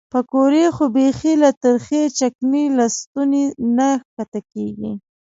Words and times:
پیکورې 0.13 0.65
خو 0.75 0.85
بیخي 0.95 1.33
له 1.43 1.49
ترخې 1.63 2.01
چکنۍ 2.19 2.65
له 2.77 2.85
ستوني 2.97 3.45
نه 3.77 3.89
ښکته 4.01 4.39
کېږي. 4.51 4.91